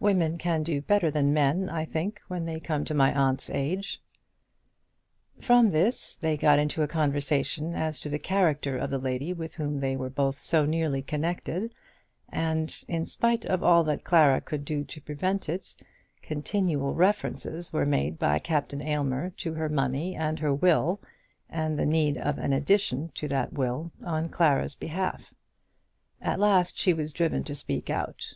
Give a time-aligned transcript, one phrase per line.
[0.00, 4.00] Women can do better than men, I think, when they come to my aunt's age."
[5.38, 9.56] From this they got into a conversation as to the character of the lady with
[9.56, 11.74] whom they were both so nearly connected,
[12.30, 15.74] and, in spite of all that Clara could do to prevent it,
[16.22, 20.98] continual references were made by Captain Aylmer to her money and her will,
[21.50, 25.34] and the need of an addition to that will on Clara's behalf.
[26.22, 28.32] At last she was driven to speak out.